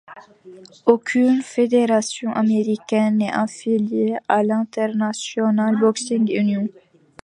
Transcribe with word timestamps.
Aucune 0.87 1.43
fédération 1.43 2.33
américaine 2.33 3.17
n'est 3.19 3.31
affiliée 3.31 4.15
a 4.27 4.41
l'International 4.41 5.79
Boxing 5.79 6.27
Union. 6.35 6.67